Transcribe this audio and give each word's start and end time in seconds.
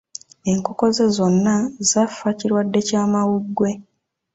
Enkoko 0.51 0.85
ze 0.95 1.05
zonna 1.15 1.55
zaafa 1.89 2.29
kirwadde 2.37 2.79
ky'amawuggwe. 2.87 3.69